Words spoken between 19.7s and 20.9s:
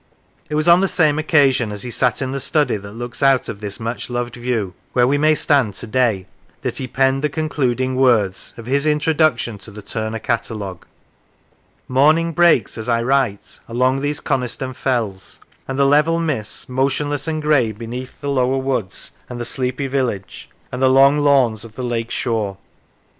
village, and the